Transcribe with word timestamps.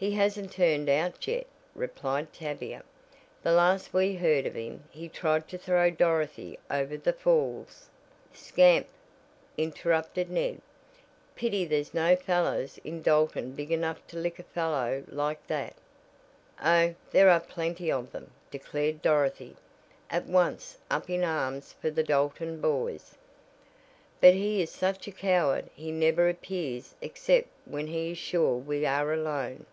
"He 0.00 0.12
hasn't 0.12 0.52
turned 0.52 0.88
out 0.88 1.26
yet," 1.28 1.46
replied 1.74 2.32
Tavia. 2.32 2.84
"The 3.42 3.52
last 3.52 3.92
we 3.92 4.14
heard 4.14 4.46
of 4.46 4.54
him 4.54 4.84
he 4.88 5.10
tried 5.10 5.46
to 5.48 5.58
throw 5.58 5.90
Dorothy 5.90 6.58
over 6.70 6.96
the 6.96 7.12
falls" 7.12 7.90
"Scamp," 8.32 8.86
interrupted 9.58 10.30
Ned. 10.30 10.62
"Pity 11.36 11.66
there's 11.66 11.92
no 11.92 12.16
fellows 12.16 12.78
in 12.82 13.02
Dalton 13.02 13.52
big 13.52 13.70
enough 13.70 14.00
to 14.06 14.16
lick 14.16 14.38
a 14.38 14.42
fellow 14.44 15.04
like 15.08 15.46
that." 15.48 15.74
"Oh, 16.64 16.94
there 17.10 17.28
are 17.28 17.38
plenty 17.38 17.92
of 17.92 18.10
them," 18.10 18.30
declared 18.50 19.02
Dorothy, 19.02 19.54
at 20.08 20.24
once 20.24 20.78
up 20.90 21.10
in 21.10 21.22
arms 21.24 21.74
for 21.74 21.90
the 21.90 22.02
Dalton 22.02 22.58
boys. 22.62 23.16
"But 24.18 24.32
he 24.32 24.62
is 24.62 24.70
such 24.70 25.06
a 25.08 25.12
coward 25.12 25.68
he 25.74 25.92
never 25.92 26.30
appears 26.30 26.94
except 27.02 27.48
when 27.66 27.88
he 27.88 28.12
is 28.12 28.16
sure 28.16 28.56
we 28.56 28.86
are 28.86 29.12
alone." 29.12 29.66